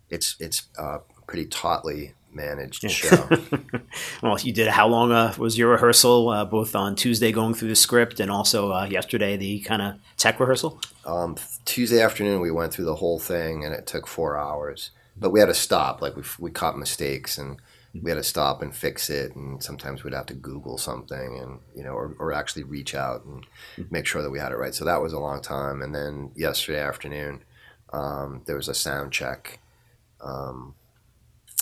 it's, 0.09 0.37
it's 0.41 0.69
uh, 0.79 1.01
pretty 1.27 1.45
tautly 1.45 2.15
managed 2.33 2.83
yeah. 2.83 2.89
show. 2.89 3.29
well, 4.23 4.39
you 4.41 4.55
did. 4.55 4.69
How 4.69 4.89
long 4.89 5.13
uh, 5.13 5.35
was 5.37 5.59
your 5.59 5.69
rehearsal? 5.69 6.31
Uh, 6.31 6.47
both 6.47 6.75
on 6.75 6.97
Tuesday, 6.97 7.31
going 7.31 7.53
through 7.53 7.69
the 7.69 7.77
script, 7.77 8.21
and 8.21 8.31
also 8.31 8.73
uh, 8.73 8.87
yesterday, 8.87 9.37
the 9.37 9.61
kind 9.61 9.83
of 9.83 9.95
tech 10.17 10.41
rehearsal. 10.41 10.81
Um, 11.05 11.37
Tuesday 11.65 12.01
afternoon, 12.01 12.41
we 12.41 12.51
went 12.51 12.73
through 12.73 12.85
the 12.85 12.97
whole 12.97 13.19
thing, 13.19 13.65
and 13.65 13.75
it 13.75 13.87
took 13.87 14.07
four 14.07 14.39
hours. 14.39 14.91
But 15.17 15.31
we 15.31 15.41
had 15.41 15.47
to 15.47 15.55
stop. 15.55 16.01
Like 16.01 16.17
we 16.17 16.23
we 16.39 16.51
caught 16.51 16.79
mistakes, 16.79 17.39
and 17.39 17.61
we 17.95 18.11
had 18.11 18.17
to 18.17 18.23
stop 18.23 18.63
and 18.63 18.75
fix 18.75 19.11
it. 19.11 19.35
And 19.35 19.63
sometimes 19.63 20.05
we'd 20.05 20.15
have 20.15 20.27
to 20.27 20.35
Google 20.35 20.79
something, 20.79 21.39
and 21.39 21.61
you 21.75 21.85
know, 21.85 21.93
or, 21.93 22.15
or 22.19 22.33
actually 22.33 22.65
reach 22.65 22.95
out 22.95 23.25
and 23.25 23.47
make 23.91 24.07
sure 24.07 24.23
that 24.23 24.31
we 24.31 24.39
had 24.39 24.53
it 24.53 24.57
right. 24.57 24.75
So 24.75 24.85
that 24.85 25.03
was 25.03 25.13
a 25.13 25.19
long 25.21 25.43
time. 25.43 25.83
And 25.83 25.95
then 25.95 26.33
yesterday 26.35 26.81
afternoon, 26.81 27.43
um, 27.93 28.43
there 28.47 28.57
was 28.57 28.69
a 28.69 28.75
sound 28.75 29.13
check. 29.13 29.59
Um, 30.21 30.75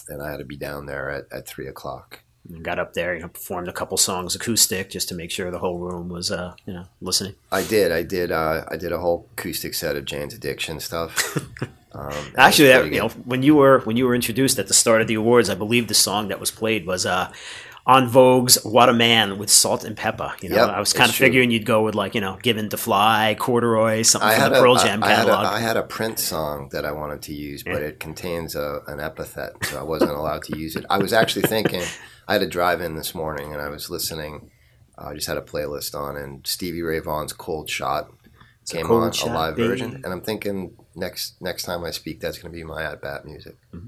and 0.08 0.22
I 0.22 0.30
had 0.30 0.38
to 0.38 0.44
be 0.44 0.56
down 0.56 0.86
there 0.86 1.10
at, 1.10 1.24
at 1.30 1.46
three 1.46 1.66
o'clock. 1.66 2.20
Got 2.62 2.78
up 2.78 2.94
there, 2.94 3.14
you 3.14 3.20
know, 3.20 3.28
performed 3.28 3.68
a 3.68 3.72
couple 3.72 3.96
songs 3.98 4.34
acoustic 4.34 4.88
just 4.90 5.08
to 5.10 5.14
make 5.14 5.30
sure 5.30 5.50
the 5.50 5.58
whole 5.58 5.78
room 5.78 6.08
was, 6.08 6.30
uh, 6.30 6.54
you 6.64 6.72
know, 6.72 6.84
listening. 7.02 7.34
I 7.52 7.62
did. 7.62 7.92
I 7.92 8.02
did. 8.02 8.32
Uh, 8.32 8.64
I 8.68 8.76
did 8.76 8.90
a 8.90 8.98
whole 8.98 9.28
acoustic 9.32 9.74
set 9.74 9.96
of 9.96 10.06
Jane's 10.06 10.32
Addiction 10.32 10.80
stuff. 10.80 11.36
um, 11.92 12.12
Actually, 12.38 12.68
that, 12.68 12.86
you 12.86 13.00
know, 13.00 13.08
when 13.08 13.42
you 13.42 13.54
were 13.54 13.80
when 13.80 13.96
you 13.98 14.06
were 14.06 14.14
introduced 14.14 14.58
at 14.58 14.66
the 14.66 14.74
start 14.74 15.02
of 15.02 15.08
the 15.08 15.14
awards, 15.14 15.50
I 15.50 15.54
believe 15.54 15.88
the 15.88 15.94
song 15.94 16.28
that 16.28 16.40
was 16.40 16.50
played 16.50 16.86
was 16.86 17.04
uh, 17.04 17.30
En 17.86 18.08
Vogue's 18.08 18.62
"What 18.64 18.88
a 18.88 18.92
Man" 18.94 19.36
with 19.38 19.50
Salt-N-Pepa. 19.50 20.42
You 20.42 20.48
know, 20.48 20.56
Yep, 20.56 20.68
I 20.70 20.80
was 20.80 20.92
kind 20.94 21.10
of 21.10 21.14
true. 21.16 21.26
figuring 21.26 21.50
you'd 21.50 21.66
go 21.66 21.82
with 21.82 21.94
like 21.94 22.14
you 22.14 22.20
know, 22.22 22.38
"Given 22.42 22.70
to 22.70 22.76
Fly," 22.78 23.36
"Corduroy," 23.38 24.02
something 24.02 24.28
I 24.28 24.36
from 24.40 24.52
the 24.52 24.58
a, 24.58 24.60
Pearl 24.62 24.78
I- 24.78 24.84
Jam 24.84 25.04
I 25.04 25.08
had 25.08 25.18
a, 25.22 25.30
catalog. 25.30 25.52
I 25.52 25.60
had 25.60 25.76
a 25.76 25.82
Prince 25.82 26.24
song 26.24 26.70
that 26.72 26.86
I 26.86 26.92
wanted 26.92 27.20
to 27.22 27.34
use, 27.34 27.62
but 27.62 27.82
it 27.82 28.00
contains 28.00 28.54
a, 28.54 28.80
an 28.86 29.00
epithet, 29.00 29.66
so 29.66 29.78
I 29.78 29.82
wasn't 29.82 30.12
allowed 30.12 30.44
to 30.44 30.58
use 30.58 30.76
it. 30.76 30.86
I 30.88 30.98
was 30.98 31.12
actually 31.12 31.42
thinking, 31.42 31.82
I 32.28 32.34
had 32.34 32.42
a 32.42 32.46
drive 32.46 32.80
in 32.80 32.94
this 32.94 33.14
morning 33.14 33.52
and 33.52 33.60
I 33.60 33.68
was 33.68 33.88
listening. 33.90 34.50
Uh, 34.96 35.08
I 35.08 35.14
just 35.14 35.26
had 35.26 35.38
a 35.38 35.42
playlist 35.42 35.98
on, 35.98 36.16
and 36.16 36.46
Stevie 36.46 36.82
Ray 36.82 36.98
Vaughan's 37.00 37.32
"Cold 37.32 37.70
Shot" 37.70 38.10
came 38.68 38.86
Cold 38.86 39.04
on, 39.04 39.12
Shot, 39.12 39.30
a 39.30 39.32
live 39.32 39.56
baby. 39.56 39.68
version, 39.68 39.94
and 40.04 40.12
I'm 40.12 40.20
thinking 40.20 40.76
next 40.94 41.40
next 41.40 41.64
time 41.64 41.84
I 41.84 41.90
speak, 41.90 42.20
that's 42.20 42.38
going 42.38 42.52
to 42.52 42.56
be 42.56 42.64
my 42.64 42.82
at 42.84 43.00
bat 43.00 43.24
music. 43.24 43.56
Mm-hmm. 43.72 43.86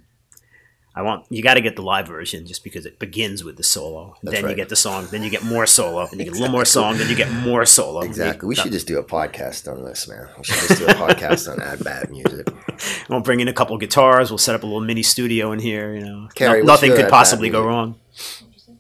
I 1.01 1.03
want 1.03 1.25
you 1.31 1.43
got 1.43 1.55
to 1.55 1.63
get 1.63 1.77
the 1.77 1.83
live 1.83 2.07
version 2.07 2.45
just 2.47 2.63
because 2.63 2.85
it 2.85 2.99
begins 2.99 3.43
with 3.43 3.57
the 3.57 3.63
solo. 3.63 4.17
That's 4.23 4.37
then 4.43 4.51
you 4.51 4.55
get 4.55 4.69
the 4.69 4.77
song, 4.77 5.07
then 5.11 5.23
you 5.23 5.31
get 5.31 5.43
more 5.43 5.65
solo, 5.67 6.07
then 6.07 6.19
you 6.19 6.27
get 6.27 6.35
a 6.35 6.39
little 6.39 6.53
more 6.53 6.67
song, 6.67 6.99
then 6.99 7.09
you 7.09 7.17
get 7.17 7.33
more 7.33 7.65
solo. 7.65 8.01
Exactly. 8.11 8.47
We 8.49 8.55
You- 8.55 8.63
should 8.63 8.73
just 8.73 8.87
do 8.87 8.99
a 8.99 9.03
podcast 9.03 9.67
on 9.71 9.83
this, 9.85 10.07
man. 10.09 10.29
We 10.37 10.45
should 10.45 10.69
just 10.69 10.79
do 10.79 10.85
a 10.87 10.95
podcast 10.95 11.51
on 11.51 11.59
ad 11.63 11.83
bat 11.83 12.11
music. 12.11 12.47
We'll 13.09 13.21
bring 13.21 13.41
in 13.41 13.49
a 13.49 13.53
couple 13.53 13.77
guitars. 13.79 14.31
We'll 14.31 14.39
set 14.39 14.55
up 14.55 14.63
a 14.63 14.67
little 14.67 14.81
mini 14.81 15.03
studio 15.03 15.53
in 15.53 15.59
here. 15.59 15.95
You 15.95 16.05
know, 16.05 16.29
Carrie, 16.35 16.61
No- 16.61 16.73
nothing 16.75 16.95
could 16.95 17.09
possibly 17.09 17.49
go 17.51 17.65
wrong. 17.65 17.97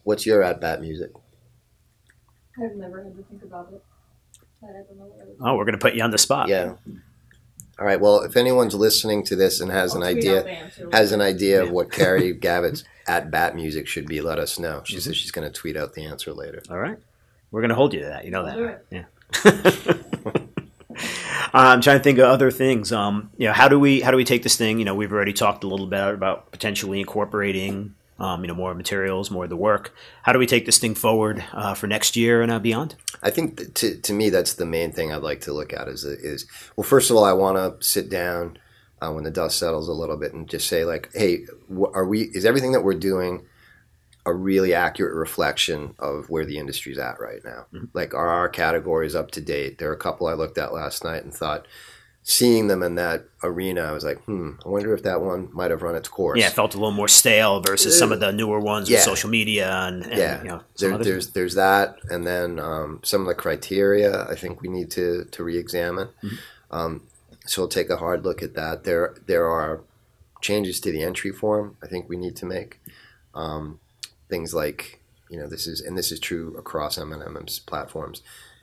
What's 0.05 0.25
your 0.27 0.43
ad 0.43 0.61
bat 0.61 0.81
music? 0.81 1.11
I've 2.62 2.77
never 2.77 3.03
had 3.03 3.17
to 3.17 3.23
think 3.25 3.43
about 3.43 3.73
it. 3.73 3.83
I 4.62 4.67
don't 4.67 4.99
know 4.99 5.05
what. 5.07 5.50
Oh, 5.50 5.57
we're 5.57 5.65
gonna 5.65 5.79
put 5.79 5.95
you 5.95 6.03
on 6.03 6.11
the 6.11 6.19
spot. 6.19 6.49
Yeah. 6.49 6.75
All 7.80 7.87
right. 7.87 7.99
Well, 8.00 8.20
if 8.20 8.37
anyone's 8.37 8.75
listening 8.75 9.25
to 9.25 9.34
this 9.37 9.58
and 9.60 9.70
has 9.70 9.94
an 9.94 10.02
I'll 10.02 10.12
tweet 10.12 10.25
idea, 10.25 10.38
out 10.40 10.44
the 10.44 10.50
answer. 10.50 10.88
has 10.92 11.12
an 11.12 11.20
idea 11.22 11.62
of 11.62 11.70
what 11.70 11.90
Carrie 11.90 12.34
Gavitt's 12.38 12.84
at 13.06 13.30
bat 13.30 13.54
music 13.56 13.88
should 13.88 14.06
be, 14.06 14.20
let 14.20 14.38
us 14.38 14.58
know. 14.58 14.82
She 14.84 15.00
says 15.00 15.16
she's 15.16 15.30
going 15.30 15.50
to 15.50 15.52
tweet 15.52 15.76
out 15.78 15.94
the 15.94 16.04
answer 16.04 16.32
later. 16.34 16.62
All 16.70 16.78
right, 16.78 16.99
we're 17.50 17.62
gonna 17.62 17.75
hold 17.75 17.94
you 17.94 18.00
to 18.00 18.06
that. 18.06 18.25
You 18.26 18.30
know 18.32 18.44
that. 18.44 18.58
it. 18.58 18.87
Yeah. 18.90 19.04
I'm 21.52 21.80
trying 21.80 21.99
to 21.99 22.04
think 22.04 22.18
of 22.18 22.26
other 22.26 22.50
things. 22.50 22.92
Um, 22.92 23.30
you 23.37 23.46
know, 23.46 23.52
how 23.52 23.66
do 23.68 23.78
we 23.80 24.00
how 24.02 24.10
do 24.10 24.16
we 24.16 24.25
take 24.25 24.42
this 24.42 24.56
thing? 24.56 24.78
You 24.78 24.84
know, 24.84 24.94
we've 24.94 25.12
already 25.12 25.32
talked 25.32 25.64
a 25.64 25.66
little 25.66 25.87
bit 25.87 26.14
about 26.14 26.52
potentially 26.52 27.00
incorporating, 27.00 27.94
um, 28.18 28.42
you 28.42 28.49
know, 28.49 28.54
more 28.54 28.75
materials, 28.75 29.30
more 29.30 29.44
of 29.44 29.50
the 29.50 29.56
work. 29.56 29.94
How 30.22 30.32
do 30.32 30.38
we 30.38 30.46
take 30.46 30.66
this 30.66 30.78
thing 30.78 30.94
forward 30.94 31.42
uh, 31.52 31.75
for 31.75 31.87
next 31.87 32.16
year 32.16 32.42
and 32.42 32.52
uh, 32.52 32.58
beyond? 32.58 32.94
I 33.23 33.31
think 33.31 33.75
to, 33.75 33.97
to 33.97 34.12
me, 34.12 34.31
that's 34.31 34.55
the 34.55 34.67
main 34.67 34.93
thing 34.93 35.12
I'd 35.12 35.23
like 35.23 35.43
to 35.43 35.53
look 35.53 35.73
at 35.73 35.89
is, 35.89 36.05
is 36.05 36.47
well, 36.77 36.85
first 36.85 37.11
of 37.11 37.17
all, 37.17 37.25
I 37.25 37.33
want 37.33 37.57
to 37.57 37.87
sit 37.87 38.09
down 38.09 38.59
uh, 39.00 39.11
when 39.12 39.25
the 39.25 39.31
dust 39.31 39.59
settles 39.59 39.89
a 39.89 39.93
little 39.93 40.17
bit 40.17 40.33
and 40.33 40.49
just 40.49 40.69
say 40.69 40.85
like, 40.85 41.11
hey, 41.15 41.45
are 41.95 42.07
we, 42.07 42.23
is 42.33 42.45
everything 42.45 42.73
that 42.73 42.85
we're 42.85 42.95
doing 42.95 43.47
a 44.27 44.35
really 44.35 44.75
accurate 44.75 45.15
reflection 45.15 45.95
of 45.99 46.29
where 46.29 46.45
the 46.45 46.59
industry's 46.59 46.99
at 46.99 47.21
right 47.21 47.41
now? 47.45 47.67
Like, 47.95 48.15
are 48.15 48.29
our 48.29 48.49
categories 48.49 49.15
up 49.15 49.31
to 49.33 49.41
date? 49.41 49.79
There 49.79 49.91
are 49.91 49.95
a 49.95 49.99
couple 49.99 50.27
I 50.27 50.35
looked 50.35 50.59
at 50.59 50.75
last 50.75 51.05
night 51.05 51.25
and 51.25 51.33
thought, 51.33 51.67
seeing 52.23 52.69
them 52.69 52.83
in 52.83 52.95
that 52.97 53.25
arena, 53.43 53.83
I 53.83 53.93
was 53.93 54.05
like, 54.05 54.23
hmm, 54.25 54.53
I 54.65 54.69
wonder 54.69 54.95
if 54.95 55.03
that 55.05 55.21
one 55.21 55.49
might 55.53 55.71
have 55.71 55.83
run 55.83 55.95
its 55.95 56.09
course. 56.09 56.39
Yeah, 56.39 56.49
it 56.49 56.53
felt 56.53 56.75
a 56.75 56.79
little 56.79 56.93
more 56.93 57.09
stale 57.09 57.61
versus 57.61 57.99
some 57.99 58.12
of 58.12 58.21
the 58.21 58.33
newer 58.33 58.61
ones 58.61 58.91
with 58.91 59.00
social 59.00 59.31
media 59.31 59.73
and, 59.73 60.05
and 60.05 60.19
yeah, 60.19 60.43
you 60.43 60.49
know, 60.49 60.62
there, 60.79 60.99
there's 60.99 61.31
there's 61.31 61.55
that, 61.55 61.97
and 62.11 62.27
then 62.27 62.59
um, 62.59 63.00
some 63.03 63.23
of 63.23 63.27
the 63.27 63.35
criteria 63.35 64.27
I 64.29 64.35
think 64.35 64.61
we 64.61 64.69
need 64.69 64.91
to 64.93 65.25
to 65.25 65.43
reexamine. 65.45 66.09
Mm-hmm. 66.23 66.37
Um, 66.71 67.03
so 67.47 67.62
we'll 67.62 67.69
take 67.69 67.91
a 67.91 67.97
hard 67.97 68.25
look 68.25 68.43
at 68.43 68.55
that. 68.55 68.85
There 68.85 69.17
there 69.27 69.47
are 69.47 69.81
changes 70.41 70.81
to 70.81 70.93
the 70.93 71.03
entry 71.03 71.33
form 71.33 71.77
I 71.83 71.87
think 71.87 72.09
we 72.09 72.17
need 72.17 72.37
to 72.37 72.47
make. 72.47 72.81
Um, 73.35 73.81
things 74.29 74.53
like 74.55 75.00
you 75.29 75.39
know 75.39 75.47
this 75.47 75.67
is 75.67 75.81
and 75.81 75.97
this 75.97 76.12
is 76.12 76.21
true 76.21 76.55
across 76.57 76.99
M&M's 76.99 77.59
platforms. 77.61 78.23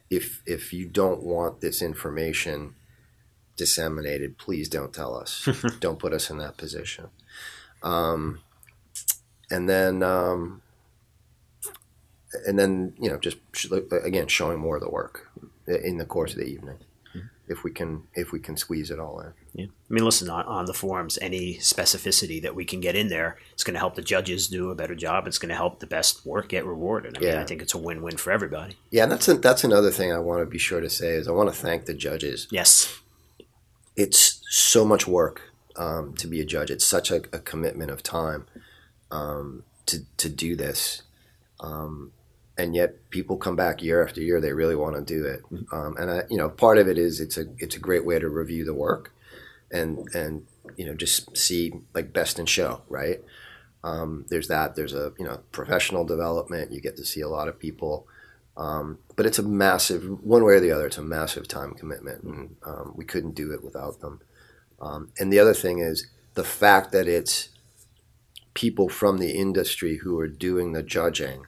If 0.10 0.42
if 0.46 0.72
you 0.72 0.86
don't 0.86 1.24
want 1.24 1.60
this 1.60 1.82
information 1.82 2.76
disseminated, 3.58 4.38
please 4.38 4.70
don't 4.70 4.94
tell 4.94 5.16
us. 5.16 5.48
don't 5.80 6.00
put 6.00 6.14
us 6.14 6.30
in 6.30 6.38
that 6.38 6.56
position. 6.58 7.08
Um, 7.84 8.40
and 9.52 9.68
then 9.70 10.04
um, 10.04 10.62
and 12.46 12.58
then 12.58 12.94
you 13.00 13.10
know 13.10 13.18
just 13.18 13.38
sh- 13.54 13.68
again 14.04 14.28
showing 14.28 14.60
more 14.60 14.76
of 14.78 14.82
the 14.82 14.90
work 14.90 15.30
in 15.68 15.98
the 15.98 16.06
course 16.06 16.32
of 16.34 16.40
the 16.40 16.46
evening 16.46 16.78
if 17.50 17.64
we 17.64 17.72
can 17.72 18.04
if 18.14 18.34
we 18.34 18.40
can 18.40 18.58
squeeze 18.58 18.92
it 18.92 19.00
all 19.00 19.22
in 19.22 19.32
Yeah. 19.54 19.66
I 19.68 19.94
mean, 19.94 20.04
listen, 20.04 20.30
on, 20.30 20.44
on 20.46 20.66
the 20.66 20.74
forums, 20.74 21.18
any 21.22 21.56
specificity 21.60 22.42
that 22.42 22.54
we 22.56 22.66
can 22.66 22.82
get 22.82 22.94
in 22.98 23.08
there, 23.08 23.38
it's 23.54 23.64
going 23.64 23.74
to 23.76 23.80
help 23.80 23.96
the 23.96 24.02
judges 24.02 24.50
do 24.50 24.70
a 24.70 24.76
better 24.76 24.96
job. 24.96 25.28
It's 25.28 25.38
going 25.38 25.48
to 25.50 25.56
help 25.56 25.80
the 25.80 25.88
best 25.88 26.26
work 26.26 26.50
get 26.50 26.66
rewarded. 26.66 27.16
I 27.16 27.20
mean, 27.22 27.30
Yeah. 27.30 27.40
I 27.42 27.46
think 27.46 27.62
it's 27.62 27.74
a 27.74 27.78
win-win 27.78 28.18
for 28.18 28.32
everybody. 28.34 28.76
yeah 28.92 29.04
and 29.04 29.12
that's 29.14 29.30
a, 29.30 29.36
that's 29.36 29.64
another 29.64 29.92
thing 29.92 30.12
i 30.12 30.20
want 30.20 30.42
to 30.42 30.46
be 30.46 30.58
sure 30.58 30.82
to 30.82 30.90
say 30.90 31.14
is 31.14 31.28
i 31.30 31.32
want 31.32 31.48
to 31.50 31.56
thank 31.56 31.86
the 31.86 31.94
judges 31.94 32.48
Yes. 32.52 33.00
It's 33.98 34.42
so 34.48 34.86
much 34.86 35.08
work 35.08 35.42
um, 35.76 36.14
to 36.16 36.28
be 36.28 36.40
a 36.40 36.46
judge. 36.46 36.70
It's 36.72 36.86
such 36.86 37.12
a, 37.12 37.18
a 37.34 37.40
commitment 37.40 37.92
of 37.92 38.04
time 38.04 38.46
um, 39.12 39.64
to, 39.88 40.06
to 40.18 40.30
do 40.30 40.56
this. 40.56 41.02
Um, 41.60 42.12
and 42.58 42.76
yet 42.76 43.10
people 43.10 43.38
come 43.38 43.56
back 43.56 43.82
year 43.82 44.04
after 44.04 44.22
year 44.22 44.40
they 44.40 44.54
really 44.54 44.76
want 44.76 44.96
to 44.96 45.02
do 45.02 45.26
it. 45.26 45.42
Um, 45.72 45.96
and 45.98 46.10
I, 46.10 46.24
you 46.30 46.38
know 46.38 46.50
part 46.50 46.78
of 46.78 46.88
it 46.88 46.98
is 46.98 47.20
it's 47.20 47.38
a 47.38 47.46
it's 47.58 47.76
a 47.76 47.80
great 47.80 48.06
way 48.06 48.18
to 48.18 48.30
review 48.30 48.66
the 48.66 48.74
work 48.74 49.14
and 49.72 50.08
and 50.16 50.48
you 50.76 50.86
know 50.86 50.96
just 50.96 51.38
see 51.38 51.74
like 51.94 52.14
best 52.14 52.40
in 52.40 52.46
show 52.48 52.82
right? 52.90 53.22
Um, 53.84 54.26
there's 54.30 54.48
that 54.48 54.76
there's 54.76 54.94
a 54.94 55.14
you 55.20 55.26
know 55.26 55.40
professional 55.52 56.04
development. 56.04 56.72
You 56.72 56.82
get 56.82 56.98
to 56.98 57.06
see 57.06 57.22
a 57.22 57.30
lot 57.30 57.48
of 57.48 57.60
people 57.60 58.08
um, 58.58 58.98
but 59.16 59.26
it's 59.26 59.40
a 59.40 59.44
massive 59.44 60.24
one 60.24 60.44
way 60.44 60.56
or 60.56 60.60
the 60.60 60.72
other 60.72 60.88
it's 60.88 60.98
a 60.98 61.04
massive 61.04 61.48
time 61.48 61.74
commitment. 61.74 62.24
And 62.24 62.56
um, 62.66 62.94
we 62.96 63.06
couldn't 63.06 63.36
do 63.36 63.54
it 63.54 63.64
without 63.64 64.02
them. 64.02 64.20
Um, 64.82 65.12
and 65.20 65.32
the 65.32 65.40
other 65.40 65.54
thing 65.54 65.80
is 65.80 66.08
the 66.34 66.44
fact 66.44 66.92
that 66.92 67.08
it's 67.08 67.50
people 68.56 68.90
from 68.90 69.20
the 69.20 69.32
industry 69.32 69.98
who 69.98 70.20
are 70.20 70.28
doing 70.28 70.74
the 70.74 70.84
judging 70.84 71.46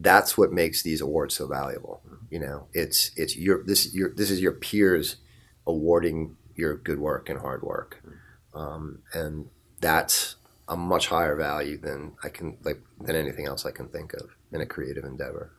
that's 0.00 0.38
what 0.38 0.52
makes 0.52 0.82
these 0.82 1.00
awards 1.00 1.34
so 1.34 1.46
valuable. 1.46 2.02
You 2.30 2.40
know 2.40 2.68
it's 2.72 3.10
it's 3.16 3.36
your 3.36 3.64
this 3.64 3.94
your 3.94 4.14
this 4.14 4.30
is 4.30 4.40
your 4.40 4.52
peers 4.52 5.16
awarding 5.66 6.36
your 6.54 6.76
good 6.76 7.00
work 7.00 7.28
and 7.28 7.40
hard 7.40 7.62
work. 7.62 8.02
Um, 8.54 9.00
and 9.12 9.48
that's 9.80 10.36
a 10.68 10.76
much 10.76 11.08
higher 11.08 11.34
value 11.36 11.78
than 11.78 12.12
I 12.22 12.28
can 12.28 12.58
like 12.62 12.80
than 13.00 13.16
anything 13.16 13.46
else 13.46 13.66
I 13.66 13.70
can 13.70 13.88
think 13.88 14.12
of 14.14 14.37
in 14.52 14.60
a 14.60 14.66
creative 14.66 15.04
endeavor. 15.04 15.50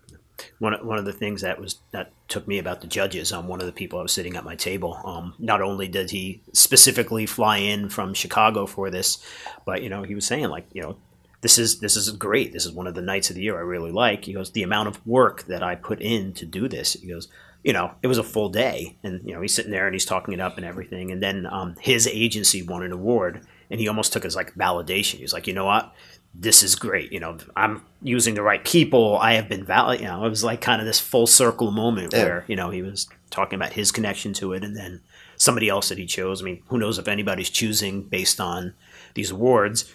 One 0.59 0.73
of, 0.73 0.85
one 0.85 0.97
of 0.97 1.05
the 1.05 1.13
things 1.13 1.41
that 1.41 1.59
was 1.59 1.79
that 1.91 2.13
took 2.29 2.47
me 2.47 2.59
about 2.59 2.81
the 2.81 2.87
judges. 2.87 3.33
Um, 3.33 3.47
one 3.47 3.59
of 3.59 3.65
the 3.65 3.73
people 3.73 3.99
I 3.99 4.03
was 4.03 4.13
sitting 4.13 4.37
at 4.37 4.45
my 4.45 4.55
table. 4.55 4.99
Um, 5.03 5.33
not 5.37 5.61
only 5.61 5.87
did 5.87 6.11
he 6.11 6.41
specifically 6.53 7.25
fly 7.25 7.57
in 7.57 7.89
from 7.89 8.13
Chicago 8.13 8.65
for 8.65 8.89
this, 8.89 9.17
but 9.65 9.83
you 9.83 9.89
know 9.89 10.03
he 10.03 10.15
was 10.15 10.25
saying 10.25 10.47
like 10.47 10.67
you 10.71 10.81
know 10.81 10.97
this 11.41 11.57
is 11.57 11.79
this 11.79 11.97
is 11.97 12.11
great. 12.11 12.53
This 12.53 12.65
is 12.65 12.71
one 12.71 12.87
of 12.87 12.95
the 12.95 13.01
nights 13.01 13.29
of 13.29 13.35
the 13.35 13.41
year 13.41 13.57
I 13.57 13.61
really 13.61 13.91
like. 13.91 14.25
He 14.25 14.33
goes 14.33 14.51
the 14.51 14.63
amount 14.63 14.87
of 14.87 15.05
work 15.05 15.43
that 15.43 15.61
I 15.61 15.75
put 15.75 16.01
in 16.01 16.33
to 16.33 16.45
do 16.45 16.69
this. 16.69 16.93
He 16.93 17.07
goes 17.07 17.27
you 17.63 17.73
know 17.73 17.91
it 18.01 18.07
was 18.07 18.17
a 18.17 18.23
full 18.23 18.49
day, 18.49 18.97
and 19.03 19.21
you 19.25 19.33
know 19.33 19.41
he's 19.41 19.53
sitting 19.53 19.71
there 19.71 19.87
and 19.87 19.93
he's 19.93 20.05
talking 20.05 20.33
it 20.33 20.39
up 20.39 20.57
and 20.57 20.65
everything. 20.65 21.11
And 21.11 21.21
then 21.21 21.45
um, 21.45 21.75
his 21.79 22.07
agency 22.07 22.61
won 22.61 22.83
an 22.83 22.91
award, 22.91 23.45
and 23.69 23.79
he 23.79 23.87
almost 23.87 24.13
took 24.13 24.25
as 24.25 24.35
like 24.35 24.55
validation. 24.55 25.15
He 25.15 25.23
was 25.23 25.33
like, 25.33 25.47
you 25.47 25.53
know 25.53 25.65
what, 25.65 25.93
this 26.33 26.63
is 26.63 26.75
great. 26.75 27.11
You 27.11 27.19
know, 27.19 27.37
I'm 27.55 27.83
using 28.01 28.35
the 28.35 28.41
right 28.43 28.63
people. 28.63 29.17
I 29.17 29.33
have 29.33 29.49
been 29.49 29.63
valid. 29.65 29.99
You 29.99 30.07
know, 30.07 30.23
it 30.25 30.29
was 30.29 30.43
like 30.43 30.61
kind 30.61 30.81
of 30.81 30.87
this 30.87 30.99
full 30.99 31.27
circle 31.27 31.71
moment 31.71 32.13
Yeah. 32.13 32.23
where 32.23 32.45
you 32.47 32.55
know 32.55 32.69
he 32.69 32.81
was 32.81 33.07
talking 33.29 33.57
about 33.57 33.73
his 33.73 33.91
connection 33.91 34.33
to 34.33 34.53
it, 34.53 34.63
and 34.63 34.75
then 34.75 35.01
somebody 35.37 35.69
else 35.69 35.89
that 35.89 35.97
he 35.97 36.05
chose. 36.05 36.41
I 36.41 36.45
mean, 36.45 36.61
who 36.67 36.77
knows 36.77 36.97
if 36.99 37.07
anybody's 37.07 37.49
choosing 37.49 38.03
based 38.03 38.39
on 38.39 38.73
these 39.15 39.31
awards, 39.31 39.91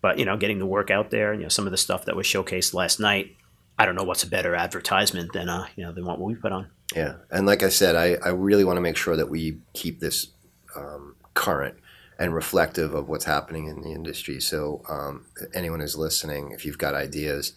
but 0.00 0.18
you 0.18 0.24
know, 0.24 0.36
getting 0.36 0.58
the 0.58 0.66
work 0.66 0.90
out 0.90 1.10
there. 1.10 1.32
You 1.34 1.42
know, 1.44 1.48
some 1.48 1.66
of 1.66 1.70
the 1.70 1.76
stuff 1.78 2.04
that 2.04 2.16
was 2.16 2.26
showcased 2.26 2.74
last 2.74 3.00
night. 3.00 3.34
I 3.80 3.86
don't 3.86 3.94
know 3.94 4.02
what's 4.02 4.24
a 4.24 4.28
better 4.28 4.56
advertisement 4.56 5.32
than 5.32 5.48
uh, 5.48 5.66
you 5.76 5.84
know 5.84 5.92
than 5.92 6.04
what 6.04 6.20
we 6.20 6.34
put 6.34 6.52
on. 6.52 6.66
Yeah, 6.94 7.14
and 7.30 7.46
like 7.46 7.62
I 7.62 7.68
said, 7.68 7.96
I, 7.96 8.14
I 8.24 8.30
really 8.30 8.64
want 8.64 8.76
to 8.76 8.80
make 8.80 8.96
sure 8.96 9.14
that 9.16 9.28
we 9.30 9.58
keep 9.72 10.00
this 10.00 10.28
um, 10.76 11.14
current 11.34 11.76
and 12.18 12.34
reflective 12.34 12.94
of 12.94 13.08
what's 13.08 13.24
happening 13.26 13.66
in 13.66 13.80
the 13.82 13.92
industry. 13.92 14.40
So 14.40 14.82
um, 14.88 15.26
anyone 15.54 15.80
who's 15.80 15.96
listening, 15.96 16.50
if 16.52 16.64
you've 16.66 16.78
got 16.78 16.94
ideas 16.94 17.52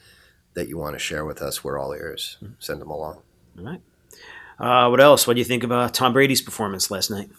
that 0.54 0.68
you 0.68 0.78
want 0.78 0.94
to 0.96 1.00
share 1.00 1.26
with 1.26 1.42
us, 1.42 1.64
we're 1.64 1.80
all 1.80 1.94
ears. 1.94 2.38
Send 2.60 2.80
them 2.82 2.90
along. 2.92 3.22
All 3.58 3.66
right. 3.66 3.82
Uh, 4.60 4.88
what 4.90 5.02
else? 5.02 5.26
What 5.26 5.34
do 5.34 5.40
you 5.40 5.46
think 5.46 5.64
about 5.64 5.94
Tom 5.94 6.14
Brady's 6.14 6.42
performance 6.42 6.92
last 6.92 7.10
night? 7.10 7.30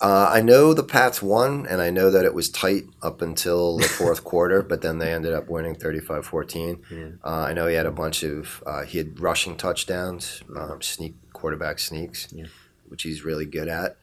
Uh, 0.00 0.28
I 0.30 0.42
know 0.42 0.74
the 0.74 0.82
Pats 0.82 1.22
won, 1.22 1.66
and 1.66 1.80
I 1.80 1.88
know 1.90 2.10
that 2.10 2.24
it 2.24 2.34
was 2.34 2.50
tight 2.50 2.84
up 3.00 3.22
until 3.22 3.78
the 3.78 3.84
fourth 3.88 4.24
quarter, 4.24 4.60
but 4.62 4.82
then 4.82 4.98
they 4.98 5.12
ended 5.14 5.32
up 5.32 5.48
winning 5.48 5.74
35 5.74 6.26
14. 6.26 7.18
Uh, 7.24 7.28
I 7.28 7.52
know 7.54 7.66
he 7.66 7.76
had 7.76 7.86
a 7.86 7.90
bunch 7.92 8.22
of, 8.24 8.62
uh, 8.66 8.82
he 8.82 8.98
had 8.98 9.20
rushing 9.20 9.56
touchdowns, 9.56 10.42
um, 10.56 10.82
sneak 10.82 11.14
quarterback 11.32 11.78
sneaks, 11.78 12.28
Yeah. 12.32 12.46
which 12.88 13.04
he's 13.04 13.24
really 13.24 13.46
good 13.46 13.68
at. 13.68 13.96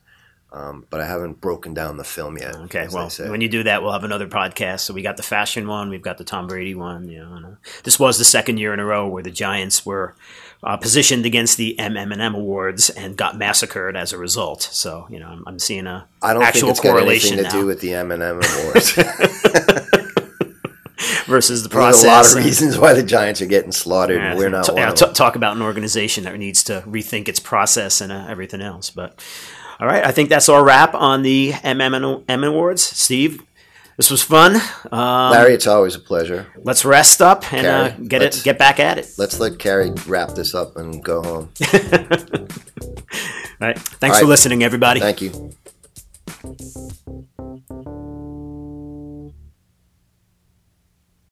Um, 0.54 0.86
but 0.92 1.02
I 1.02 1.08
haven't 1.08 1.42
broken 1.42 1.74
down 1.74 1.98
the 1.98 2.04
film 2.04 2.38
yet. 2.38 2.56
Okay, 2.56 2.88
well, 2.92 3.10
when 3.28 3.42
you 3.42 3.50
do 3.50 3.64
that, 3.64 3.82
we'll 3.82 3.92
have 3.92 4.04
another 4.04 4.28
podcast. 4.28 4.82
So 4.82 4.94
we 4.94 5.02
got 5.02 5.18
the 5.18 5.24
fashion 5.24 5.68
one, 5.68 5.90
we've 5.90 6.04
got 6.04 6.20
the 6.20 6.24
Tom 6.24 6.46
Brady 6.46 6.76
one. 6.76 7.10
You 7.10 7.24
know, 7.26 7.34
and, 7.36 7.46
uh, 7.46 7.50
this 7.84 8.00
was 8.00 8.20
the 8.20 8.24
second 8.26 8.58
year 8.60 8.72
in 8.72 8.80
a 8.80 8.86
row 8.86 9.08
where 9.08 9.24
the 9.24 9.32
Giants 9.32 9.84
were 9.84 10.16
uh, 10.62 10.78
positioned 10.78 11.26
against 11.26 11.58
the 11.58 11.76
MM&M 11.80 12.36
awards 12.36 12.92
and 12.92 13.18
got 13.18 13.36
massacred 13.36 13.98
as 13.98 14.14
a 14.14 14.18
result. 14.20 14.62
So 14.62 15.08
you 15.10 15.20
know, 15.20 15.28
I'm, 15.28 15.44
I'm 15.48 15.58
seeing 15.60 15.88
a 15.88 16.08
I 16.22 16.34
don't 16.36 16.44
actual 16.44 16.68
think 16.68 16.72
it's 16.72 16.80
got 16.82 16.92
correlation 16.92 17.34
anything 17.40 17.50
to 17.52 17.56
now 17.58 17.62
do 17.64 17.68
with 17.68 17.82
the 17.82 17.94
M 17.96 18.12
and 18.12 18.22
M 18.22 18.40
awards. 18.60 18.94
versus 21.26 21.64
the 21.64 21.70
process. 21.70 22.04
There's 22.04 22.12
a 22.14 22.16
lot 22.16 22.26
of 22.32 22.36
and- 22.38 22.46
reasons 22.46 22.78
why 22.78 22.94
the 22.94 23.04
Giants 23.04 23.42
are 23.42 23.46
getting 23.48 23.72
slaughtered, 23.72 24.18
Yeah, 24.18 24.30
and 24.32 24.38
we're 24.40 24.50
not 24.50 24.66
t- 24.66 24.74
yeah, 24.76 24.92
t- 24.92 25.12
talk 25.14 25.36
about 25.36 25.56
an 25.56 25.62
organization 25.62 26.26
that 26.26 26.38
needs 26.38 26.64
to 26.66 26.82
rethink 26.86 27.28
its 27.28 27.40
process 27.40 28.02
and 28.02 28.12
uh, 28.12 28.28
everything 28.30 28.62
else. 28.62 28.90
But 28.90 29.20
all 29.84 29.90
right, 29.90 30.06
I 30.06 30.14
think 30.14 30.30
that's 30.30 30.48
our 30.48 30.64
wrap 30.64 30.96
on 30.96 31.24
the 31.24 31.52
MM 31.52 32.48
Awards. 32.48 32.82
Steve, 32.82 33.44
this 33.98 34.10
was 34.10 34.24
fun. 34.24 34.56
Um, 34.90 35.32
Larry, 35.32 35.54
it's 35.56 35.68
always 35.68 35.94
a 35.94 36.00
pleasure. 36.00 36.48
let's 36.56 36.86
rest 36.86 37.22
up 37.22 37.52
and 37.52 37.68
uh, 37.68 37.90
get 37.90 38.22
it, 38.22 38.40
get 38.46 38.58
back 38.58 38.80
at 38.80 38.98
it. 38.98 39.14
Let's 39.18 39.42
let 39.42 39.60
Carrie 39.60 39.92
wrap 40.08 40.36
this 40.36 40.56
up 40.56 40.78
and 40.78 41.04
go 41.04 41.22
home. 41.22 41.50
All 41.74 43.68
right, 43.68 43.78
thanks 43.78 44.16
All 44.16 44.22
for 44.22 44.28
listening, 44.28 44.64
everybody. 44.64 45.02
Thank 45.02 45.22
you. 45.22 45.52